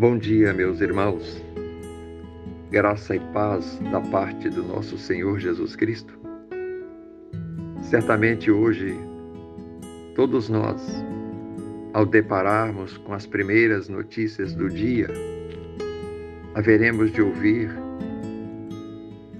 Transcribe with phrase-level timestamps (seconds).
[0.00, 1.44] Bom dia, meus irmãos.
[2.70, 6.18] Graça e paz da parte do nosso Senhor Jesus Cristo.
[7.82, 8.96] Certamente hoje,
[10.14, 10.82] todos nós,
[11.92, 15.06] ao depararmos com as primeiras notícias do dia,
[16.54, 17.68] haveremos de ouvir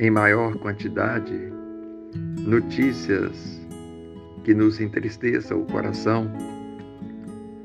[0.00, 1.38] em maior quantidade
[2.40, 3.64] notícias
[4.42, 6.28] que nos entristeçam o coração,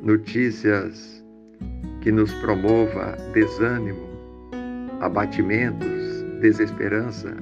[0.04, 1.14] notícias
[2.04, 4.10] que nos promova desânimo,
[5.00, 7.34] abatimentos, desesperança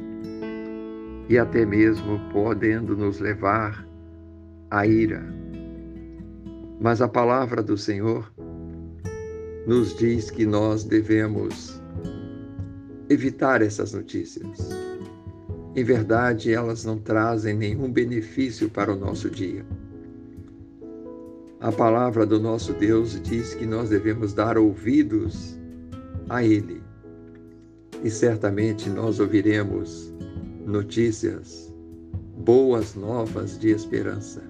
[1.27, 3.83] e até mesmo podendo nos levar
[4.69, 5.23] à ira.
[6.79, 8.31] Mas a palavra do Senhor
[9.65, 11.81] nos diz que nós devemos
[13.09, 14.69] evitar essas notícias.
[15.75, 19.65] Em verdade, elas não trazem nenhum benefício para o nosso dia.
[21.61, 25.59] A palavra do nosso Deus diz que nós devemos dar ouvidos
[26.27, 26.81] a Ele.
[28.03, 30.11] E certamente nós ouviremos
[30.65, 31.71] notícias,
[32.39, 34.41] boas novas de esperança,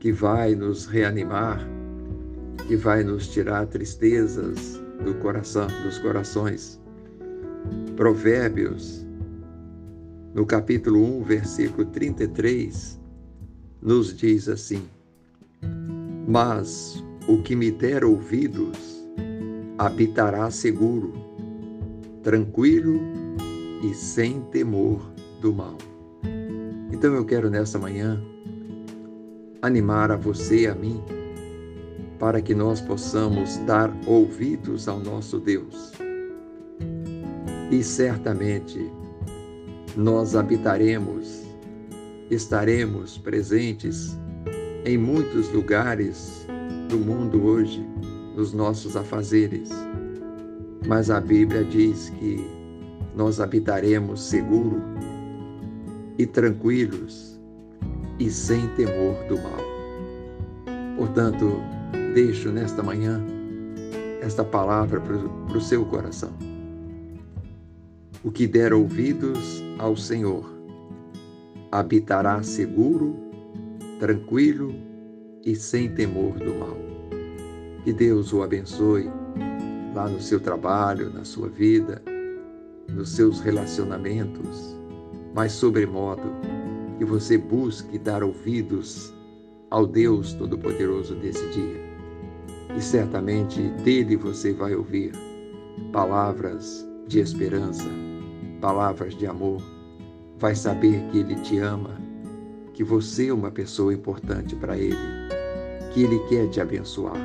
[0.00, 1.64] que vai nos reanimar,
[2.66, 6.82] que vai nos tirar tristezas do coração, dos corações.
[7.94, 9.06] Provérbios,
[10.34, 13.00] no capítulo 1, versículo 33,
[13.80, 14.82] nos diz assim:
[16.26, 19.06] mas o que me der ouvidos
[19.78, 21.12] habitará seguro,
[22.22, 23.00] tranquilo
[23.82, 25.00] e sem temor
[25.40, 25.78] do mal.
[26.92, 28.20] Então eu quero nessa manhã
[29.62, 31.02] animar a você e a mim
[32.18, 35.92] para que nós possamos dar ouvidos ao nosso Deus.
[37.70, 38.90] E certamente
[39.96, 41.44] nós habitaremos,
[42.30, 44.16] estaremos presentes
[44.86, 46.46] em muitos lugares
[46.88, 47.84] do mundo hoje,
[48.36, 49.68] nos nossos afazeres.
[50.86, 52.48] Mas a Bíblia diz que
[53.16, 54.80] nós habitaremos seguro
[56.16, 57.36] e tranquilos
[58.20, 59.58] e sem temor do mal.
[60.96, 61.60] Portanto,
[62.14, 63.20] deixo nesta manhã
[64.22, 66.32] esta palavra para o seu coração.
[68.22, 70.48] O que der ouvidos ao Senhor
[71.72, 73.25] habitará seguro
[73.98, 74.74] tranquilo
[75.44, 76.76] e sem temor do mal.
[77.84, 79.10] Que Deus o abençoe
[79.94, 82.02] lá no seu trabalho, na sua vida,
[82.88, 84.76] nos seus relacionamentos,
[85.34, 86.22] mas sobremodo
[86.98, 89.14] que você busque dar ouvidos
[89.70, 91.86] ao Deus Todo-Poderoso desse dia.
[92.76, 95.12] E certamente dele você vai ouvir
[95.92, 97.88] palavras de esperança,
[98.60, 99.62] palavras de amor,
[100.38, 102.05] vai saber que ele te ama
[102.76, 104.94] que você é uma pessoa importante para Ele,
[105.94, 107.16] que Ele quer te abençoar,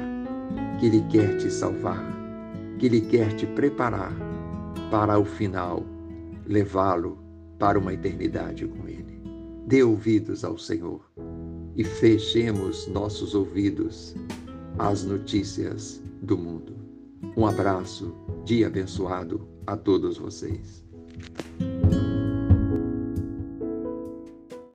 [0.80, 2.02] que Ele quer te salvar,
[2.80, 4.14] que Ele quer te preparar
[4.90, 5.86] para o final,
[6.48, 7.20] levá-lo
[7.60, 9.22] para uma eternidade com Ele.
[9.68, 11.02] Dê ouvidos ao Senhor
[11.76, 14.16] e fechemos nossos ouvidos
[14.80, 16.74] às notícias do mundo.
[17.36, 20.82] Um abraço, dia abençoado a todos vocês.